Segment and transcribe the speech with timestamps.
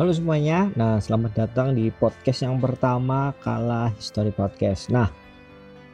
[0.00, 4.88] Halo semuanya, nah selamat datang di podcast yang pertama Kala History Podcast.
[4.88, 5.12] Nah,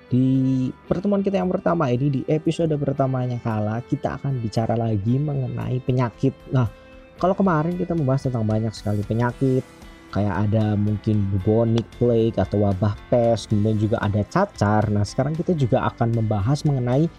[0.07, 5.83] di pertemuan kita yang pertama ini di episode pertamanya Kala kita akan bicara lagi mengenai
[5.83, 6.31] penyakit.
[6.55, 6.71] Nah,
[7.19, 9.67] kalau kemarin kita membahas tentang banyak sekali penyakit,
[10.15, 14.87] kayak ada mungkin bubonic plague atau wabah pes, kemudian juga ada cacar.
[14.87, 17.11] Nah, sekarang kita juga akan membahas mengenai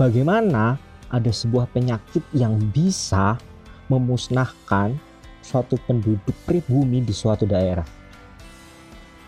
[0.00, 0.80] bagaimana
[1.12, 3.36] ada sebuah penyakit yang bisa
[3.92, 5.11] memusnahkan
[5.42, 7.84] suatu penduduk pribumi di suatu daerah.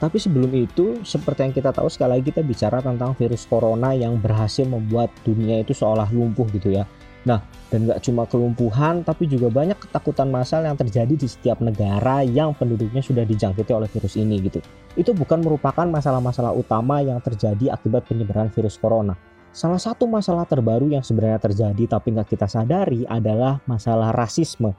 [0.00, 4.18] Tapi sebelum itu, seperti yang kita tahu sekali lagi kita bicara tentang virus corona yang
[4.18, 6.84] berhasil membuat dunia itu seolah lumpuh gitu ya.
[7.24, 7.40] Nah,
[7.72, 12.52] dan gak cuma kelumpuhan, tapi juga banyak ketakutan massal yang terjadi di setiap negara yang
[12.52, 14.60] penduduknya sudah dijangkiti oleh virus ini gitu.
[14.92, 19.16] Itu bukan merupakan masalah-masalah utama yang terjadi akibat penyebaran virus corona.
[19.54, 24.74] Salah satu masalah terbaru yang sebenarnya terjadi tapi nggak kita sadari adalah masalah rasisme.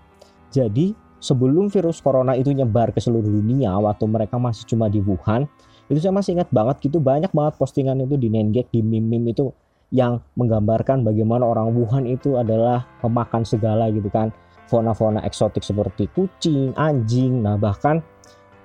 [0.54, 5.48] Jadi sebelum virus corona itu nyebar ke seluruh dunia waktu mereka masih cuma di Wuhan
[5.86, 9.54] itu saya masih ingat banget gitu banyak banget postingan itu di Nengek di meme-meme itu
[9.94, 14.34] yang menggambarkan bagaimana orang Wuhan itu adalah pemakan segala gitu kan.
[14.66, 18.02] Fauna-fauna eksotik seperti kucing, anjing, nah bahkan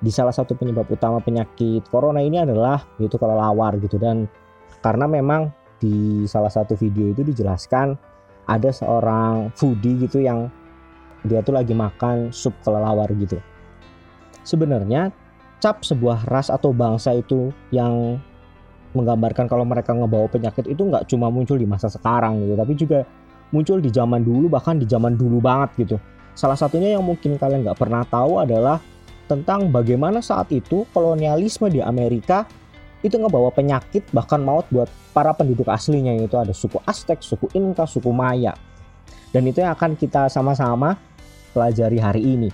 [0.00, 4.00] di salah satu penyebab utama penyakit corona ini adalah yaitu kelelawar gitu.
[4.00, 4.24] Dan
[4.80, 8.00] karena memang di salah satu video itu dijelaskan
[8.48, 10.48] ada seorang foodie gitu yang
[11.26, 13.40] dia tuh lagi makan sup kelelawar gitu.
[14.44, 15.12] Sebenarnya
[15.60, 18.16] cap sebuah ras atau bangsa itu yang
[18.96, 22.98] menggambarkan kalau mereka ngebawa penyakit itu nggak cuma muncul di masa sekarang gitu, tapi juga
[23.54, 25.96] muncul di zaman dulu bahkan di zaman dulu banget gitu.
[26.34, 28.80] Salah satunya yang mungkin kalian nggak pernah tahu adalah
[29.30, 32.48] tentang bagaimana saat itu kolonialisme di Amerika
[33.00, 37.86] itu ngebawa penyakit bahkan maut buat para penduduk aslinya yaitu ada suku Aztec, suku Inca,
[37.86, 38.52] suku Maya.
[39.30, 40.98] Dan itu yang akan kita sama-sama
[41.52, 42.50] pelajari hari ini.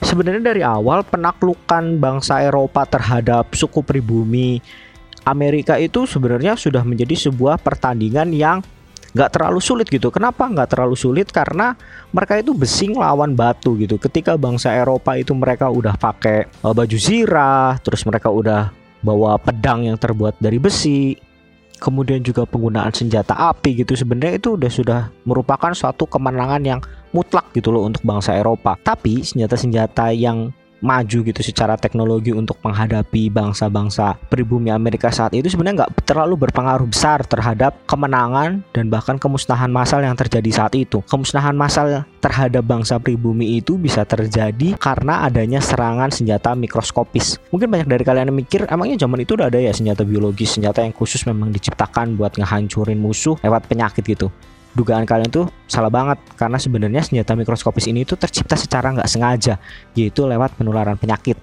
[0.00, 4.58] Sebenarnya dari awal penaklukan bangsa Eropa terhadap suku pribumi
[5.28, 8.64] Amerika itu sebenarnya sudah menjadi sebuah pertandingan yang
[9.12, 10.08] nggak terlalu sulit gitu.
[10.08, 11.28] Kenapa nggak terlalu sulit?
[11.28, 11.74] Karena
[12.14, 13.98] mereka itu besi lawan batu gitu.
[13.98, 19.88] Ketika bangsa Eropa itu mereka udah pakai eh, baju zirah, terus mereka udah bawa pedang
[19.88, 21.16] yang terbuat dari besi,
[21.80, 26.80] kemudian juga penggunaan senjata api gitu sebenarnya itu udah sudah merupakan suatu kemenangan yang
[27.16, 28.76] mutlak gitu loh untuk bangsa Eropa.
[28.78, 35.86] Tapi senjata-senjata yang maju gitu secara teknologi untuk menghadapi bangsa-bangsa pribumi Amerika saat itu sebenarnya
[35.86, 41.04] nggak terlalu berpengaruh besar terhadap kemenangan dan bahkan kemusnahan massal yang terjadi saat itu.
[41.06, 47.40] Kemusnahan massal terhadap bangsa pribumi itu bisa terjadi karena adanya serangan senjata mikroskopis.
[47.52, 50.82] Mungkin banyak dari kalian yang mikir emangnya zaman itu udah ada ya senjata biologis, senjata
[50.84, 54.28] yang khusus memang diciptakan buat ngehancurin musuh lewat penyakit gitu
[54.74, 59.58] dugaan kalian tuh salah banget karena sebenarnya senjata mikroskopis ini tuh tercipta secara nggak sengaja
[59.98, 61.36] yaitu lewat penularan penyakit.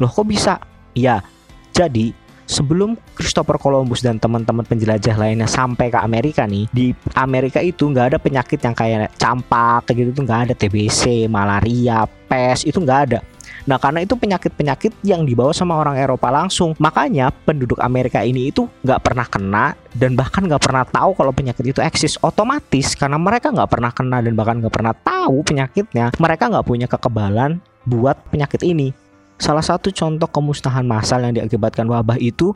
[0.00, 0.58] Loh kok bisa?
[0.92, 1.24] Ya,
[1.72, 2.12] jadi
[2.44, 8.12] sebelum Christopher Columbus dan teman-teman penjelajah lainnya sampai ke Amerika nih di Amerika itu nggak
[8.12, 13.00] ada penyakit yang kayak campak kayak gitu tuh nggak ada TBC, malaria, pes itu nggak
[13.08, 13.20] ada.
[13.66, 16.74] Nah karena itu penyakit-penyakit yang dibawa sama orang Eropa langsung.
[16.82, 21.64] Makanya penduduk Amerika ini itu nggak pernah kena Dan bahkan nggak pernah tahu kalau penyakit
[21.76, 22.18] itu eksis.
[22.24, 26.86] Otomatis karena mereka nggak pernah kena dan bahkan nggak pernah tahu penyakitnya Mereka nggak punya
[26.90, 28.94] kekebalan buat penyakit ini.
[29.38, 32.54] Salah satu contoh kemusnahan massal yang diakibatkan wabah itu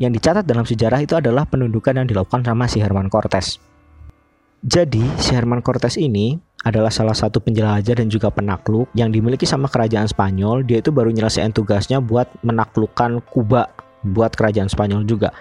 [0.00, 3.60] yang dicatat dalam sejarah itu adalah penundukan yang dilakukan sama si Herman Cortes.
[4.60, 9.66] Jadi, si Herman Cortes ini adalah salah satu penjelajah dan juga penakluk yang dimiliki sama
[9.68, 10.64] kerajaan Spanyol.
[10.64, 13.68] Dia itu baru nyelesain tugasnya buat menaklukkan Kuba
[14.04, 15.32] buat kerajaan Spanyol juga.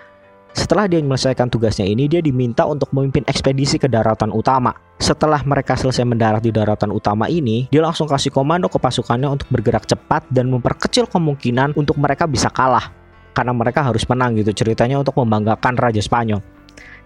[0.49, 4.73] Setelah dia menyelesaikan tugasnya ini, dia diminta untuk memimpin ekspedisi ke daratan utama.
[4.97, 9.47] Setelah mereka selesai mendarat di daratan utama ini, dia langsung kasih komando ke pasukannya untuk
[9.53, 12.91] bergerak cepat dan memperkecil kemungkinan untuk mereka bisa kalah.
[13.31, 16.58] Karena mereka harus menang gitu ceritanya untuk membanggakan Raja Spanyol.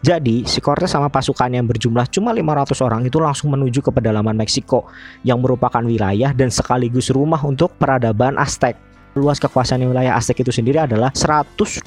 [0.04, 4.36] Jadi, si Cortez sama pasukan yang berjumlah cuma 500 orang itu langsung menuju ke pedalaman
[4.36, 4.92] Meksiko
[5.24, 8.76] yang merupakan wilayah dan sekaligus rumah untuk peradaban Aztec.
[9.14, 11.86] Luas kekuasaan wilayah Aztec itu sendiri adalah 128.747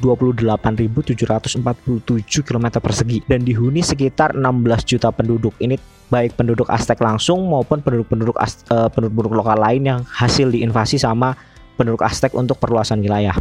[2.40, 5.52] km persegi dan dihuni sekitar 16 juta penduduk.
[5.58, 5.74] Ini
[6.06, 11.34] baik penduduk Aztec langsung maupun penduduk-penduduk uh, penduduk lokal lain yang hasil diinvasi sama
[11.74, 13.34] penduduk Aztec untuk perluasan wilayah.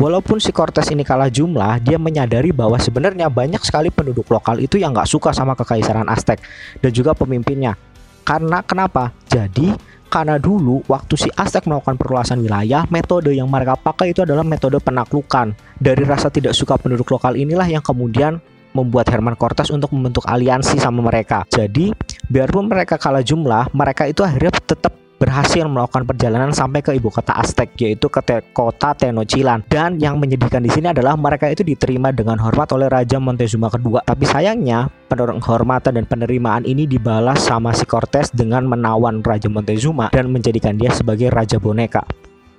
[0.00, 4.80] Walaupun si Cortes ini kalah jumlah, dia menyadari bahwa sebenarnya banyak sekali penduduk lokal itu
[4.80, 6.40] yang nggak suka sama kekaisaran Aztec
[6.80, 7.76] dan juga pemimpinnya.
[8.24, 9.12] Karena kenapa?
[9.28, 9.76] Jadi
[10.08, 14.80] karena dulu waktu si Aztec melakukan perluasan wilayah, metode yang mereka pakai itu adalah metode
[14.80, 15.52] penaklukan.
[15.76, 18.40] Dari rasa tidak suka penduduk lokal inilah yang kemudian
[18.72, 21.44] membuat Herman Cortes untuk membentuk aliansi sama mereka.
[21.52, 21.92] Jadi,
[22.24, 27.36] biarpun mereka kalah jumlah, mereka itu akhirnya tetap berhasil melakukan perjalanan sampai ke ibu kota
[27.36, 29.62] Aztec yaitu ke te kota Tenochtitlan.
[29.68, 34.02] Dan yang menyedihkan di sini adalah mereka itu diterima dengan hormat oleh Raja Montezuma kedua.
[34.02, 40.34] Tapi sayangnya penghormatan dan penerimaan ini dibalas sama si Cortes dengan menawan Raja Montezuma dan
[40.34, 42.02] menjadikan dia sebagai raja boneka.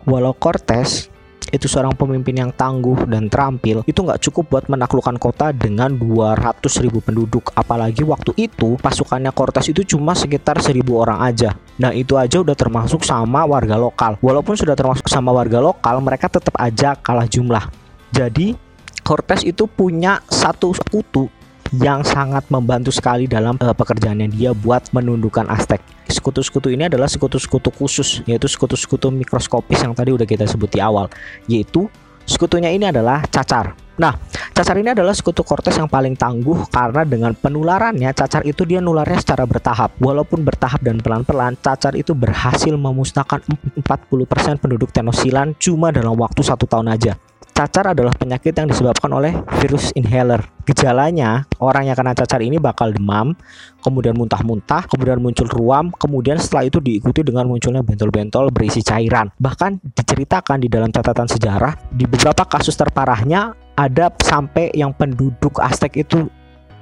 [0.07, 1.10] Walau Cortes
[1.49, 3.81] itu seorang pemimpin yang tangguh dan terampil.
[3.89, 7.49] Itu nggak cukup buat menaklukkan kota dengan 200 ribu penduduk.
[7.57, 11.57] Apalagi waktu itu pasukannya Cortes itu cuma sekitar 1000 orang aja.
[11.81, 14.21] Nah itu aja udah termasuk sama warga lokal.
[14.21, 17.65] Walaupun sudah termasuk sama warga lokal mereka tetap aja kalah jumlah.
[18.13, 18.53] Jadi
[19.01, 21.40] Cortes itu punya satu sekutu
[21.79, 25.79] yang sangat membantu sekali dalam uh, pekerjaannya dia buat menundukkan Aztec.
[26.11, 31.07] Sekutu-sekutu ini adalah sekutu-sekutu khusus, yaitu sekutu-sekutu mikroskopis yang tadi udah kita sebut di awal,
[31.47, 31.87] yaitu
[32.27, 33.71] sekutunya ini adalah cacar.
[33.95, 34.17] Nah,
[34.51, 39.21] cacar ini adalah sekutu Cortes yang paling tangguh karena dengan penularannya cacar itu dia nularnya
[39.21, 39.93] secara bertahap.
[40.01, 46.65] Walaupun bertahap dan pelan-pelan, cacar itu berhasil memusnahkan 40% penduduk Tenochtitlan cuma dalam waktu satu
[46.65, 47.13] tahun aja.
[47.51, 50.39] Cacar adalah penyakit yang disebabkan oleh virus inhaler.
[50.63, 53.35] Gejalanya, orang yang kena cacar ini bakal demam,
[53.83, 59.29] kemudian muntah-muntah, kemudian muncul ruam, kemudian setelah itu diikuti dengan munculnya bentol-bentol berisi cairan.
[59.35, 65.99] Bahkan diceritakan di dalam catatan sejarah, di beberapa kasus terparahnya ada sampai yang penduduk Aztec
[65.99, 66.31] itu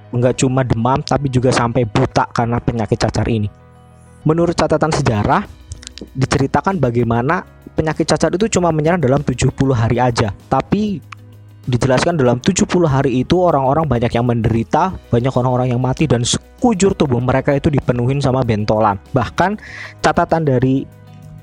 [0.10, 3.50] nggak cuma demam tapi juga sampai buta karena penyakit cacar ini.
[4.28, 5.59] Menurut catatan sejarah,
[6.16, 7.44] diceritakan bagaimana
[7.76, 10.34] penyakit cacar itu cuma menyerang dalam 70 hari aja.
[10.48, 11.00] Tapi
[11.70, 16.98] dijelaskan dalam 70 hari itu orang-orang banyak yang menderita, banyak orang-orang yang mati dan sekujur
[16.98, 18.98] tubuh mereka itu dipenuhin sama bentolan.
[19.14, 19.62] Bahkan
[20.02, 20.84] catatan dari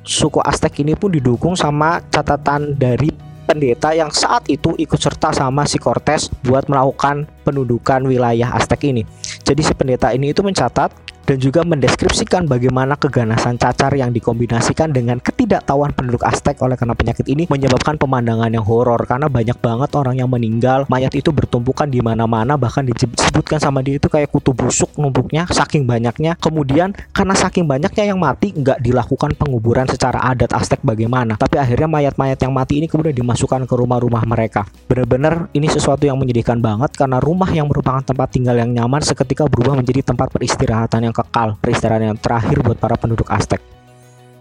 [0.02, 3.10] suku Aztec ini pun didukung sama catatan dari
[3.46, 9.06] pendeta yang saat itu ikut serta sama si Cortes buat melakukan pendudukan wilayah Aztec ini.
[9.46, 15.18] Jadi si pendeta ini itu mencatat dan juga mendeskripsikan bagaimana keganasan cacar yang dikombinasikan dengan
[15.18, 20.22] ketidaktahuan penduduk Aztec oleh karena penyakit ini menyebabkan pemandangan yang horor karena banyak banget orang
[20.22, 24.94] yang meninggal, mayat itu bertumpukan di mana-mana bahkan disebutkan sama dia itu kayak kutu busuk
[24.94, 26.38] numpuknya saking banyaknya.
[26.38, 31.90] Kemudian karena saking banyaknya yang mati nggak dilakukan penguburan secara adat Aztec bagaimana, tapi akhirnya
[31.90, 34.62] mayat-mayat yang mati ini kemudian dimasukkan ke rumah-rumah mereka.
[34.86, 39.50] Benar-benar ini sesuatu yang menyedihkan banget karena rumah yang merupakan tempat tinggal yang nyaman seketika
[39.50, 43.64] berubah menjadi tempat peristirahatan yang kekal, peristirahatan yang terakhir buat para penduduk Aztec.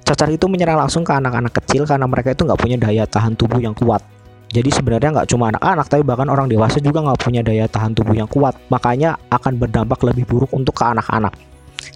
[0.06, 3.58] Cacar itu menyerang langsung ke anak-anak kecil karena mereka itu nggak punya daya tahan tubuh
[3.58, 4.04] yang kuat.
[4.54, 8.14] Jadi sebenarnya nggak cuma anak-anak, tapi bahkan orang dewasa juga nggak punya daya tahan tubuh
[8.14, 8.54] yang kuat.
[8.70, 11.34] Makanya akan berdampak lebih buruk untuk ke anak-anak.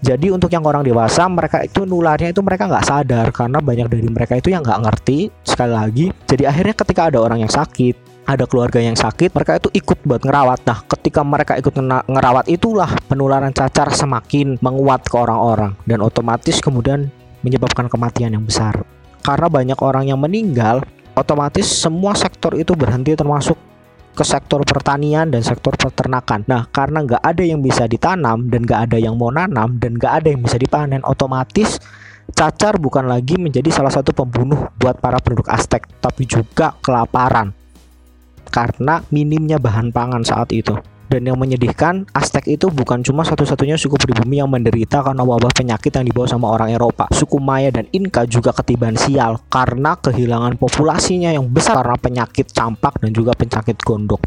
[0.02, 4.08] Jadi untuk yang orang dewasa mereka itu nularnya itu mereka nggak sadar karena banyak dari
[4.10, 6.06] mereka itu yang nggak ngerti sekali lagi.
[6.26, 10.22] Jadi akhirnya ketika ada orang yang sakit ada keluarga yang sakit, mereka itu ikut buat
[10.22, 10.62] ngerawat.
[10.70, 11.74] Nah, ketika mereka ikut
[12.06, 17.10] ngerawat itulah penularan cacar semakin menguat ke orang-orang dan otomatis kemudian
[17.42, 18.86] menyebabkan kematian yang besar.
[19.26, 20.86] Karena banyak orang yang meninggal,
[21.18, 23.58] otomatis semua sektor itu berhenti termasuk
[24.14, 26.46] ke sektor pertanian dan sektor peternakan.
[26.46, 30.14] Nah, karena nggak ada yang bisa ditanam dan nggak ada yang mau nanam dan nggak
[30.22, 31.81] ada yang bisa dipanen, otomatis
[32.30, 37.58] cacar bukan lagi menjadi salah satu pembunuh buat para penduduk Aztec, tapi juga kelaparan
[38.50, 40.75] karena minimnya bahan pangan saat itu.
[41.10, 45.90] Dan yang menyedihkan, Aztec itu bukan cuma satu-satunya suku pribumi yang menderita karena wabah penyakit
[45.90, 47.10] yang dibawa sama orang Eropa.
[47.10, 53.02] Suku Maya dan Inka juga ketiban sial karena kehilangan populasinya yang besar karena penyakit campak
[53.02, 54.21] dan juga penyakit gondok.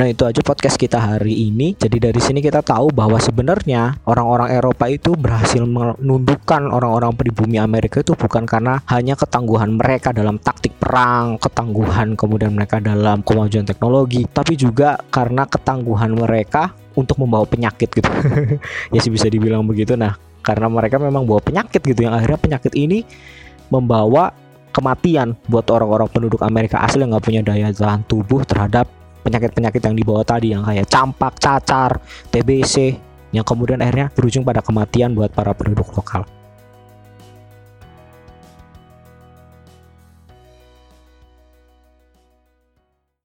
[0.00, 1.76] Nah itu aja podcast kita hari ini.
[1.76, 8.00] Jadi dari sini kita tahu bahwa sebenarnya orang-orang Eropa itu berhasil menundukkan orang-orang pribumi Amerika
[8.00, 14.24] itu bukan karena hanya ketangguhan mereka dalam taktik perang, ketangguhan kemudian mereka dalam kemajuan teknologi,
[14.24, 18.08] tapi juga karena ketangguhan mereka untuk membawa penyakit gitu.
[18.96, 20.00] ya sih bisa dibilang begitu.
[20.00, 23.04] Nah karena mereka memang bawa penyakit gitu yang akhirnya penyakit ini
[23.68, 24.32] membawa
[24.72, 28.88] kematian buat orang-orang penduduk Amerika asli yang nggak punya daya tahan tubuh terhadap
[29.30, 32.02] penyakit-penyakit yang dibawa tadi yang kayak campak, cacar,
[32.34, 32.98] TBC
[33.30, 36.26] yang kemudian akhirnya berujung pada kematian buat para penduduk lokal.